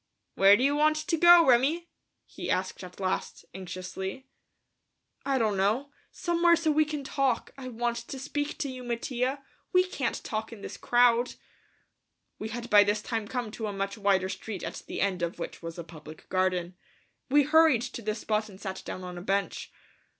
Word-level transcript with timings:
"Where 0.33 0.57
do 0.57 0.63
you 0.63 0.75
want 0.75 0.95
to 0.95 1.15
go, 1.15 1.45
Remi?" 1.45 1.87
he 2.25 2.49
asked 2.49 2.83
at 2.83 2.99
last, 2.99 3.45
anxiously. 3.53 4.25
"I 5.27 5.37
don't 5.37 5.57
know. 5.57 5.91
Somewhere 6.11 6.55
so 6.55 6.71
we 6.71 6.85
can 6.85 7.03
talk. 7.03 7.51
I 7.55 7.67
want 7.67 7.97
to 7.97 8.17
speak 8.17 8.57
to 8.57 8.67
you, 8.71 8.83
Mattia. 8.83 9.43
We 9.71 9.83
can't 9.83 10.23
talk 10.23 10.51
in 10.51 10.61
this 10.61 10.75
crowd." 10.77 11.35
We 12.39 12.49
had 12.49 12.67
by 12.71 12.83
this 12.83 13.03
time 13.03 13.27
come 13.27 13.51
to 13.51 13.67
a 13.67 13.73
much 13.73 13.95
wider 13.95 14.27
street 14.29 14.63
at 14.63 14.81
the 14.87 15.01
end 15.01 15.21
of 15.21 15.37
which 15.37 15.61
was 15.61 15.77
a 15.77 15.83
public 15.83 16.27
garden. 16.29 16.77
We 17.29 17.43
hurried 17.43 17.83
to 17.83 18.01
this 18.01 18.21
spot 18.21 18.49
and 18.49 18.59
sat 18.59 18.81
down 18.83 19.03
on 19.03 19.19
a 19.19 19.21
bench. 19.21 19.71